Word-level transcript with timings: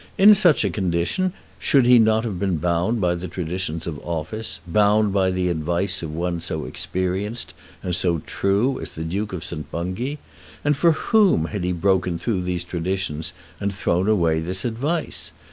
In 0.17 0.33
such 0.33 0.65
a 0.65 0.71
condition 0.71 1.31
should 1.59 1.85
he 1.85 1.99
not 1.99 2.23
have 2.23 2.39
been 2.39 2.57
bound 2.57 2.99
by 2.99 3.13
the 3.13 3.27
traditions 3.27 3.85
of 3.85 3.99
office, 4.03 4.57
bound 4.65 5.13
by 5.13 5.29
the 5.29 5.47
advice 5.47 6.01
of 6.01 6.11
one 6.11 6.39
so 6.39 6.65
experienced 6.65 7.53
and 7.83 7.95
so 7.95 8.17
true 8.25 8.79
as 8.81 8.93
the 8.93 9.03
Duke 9.03 9.31
of 9.31 9.45
St. 9.45 9.69
Bungay? 9.69 10.17
And 10.65 10.75
for 10.75 10.93
whom 10.93 11.45
had 11.45 11.63
he 11.63 11.71
broken 11.71 12.17
through 12.17 12.41
these 12.41 12.63
traditions 12.63 13.33
and 13.59 13.71
thrown 13.71 14.07
away 14.09 14.39
this 14.39 14.65
advice? 14.65 15.31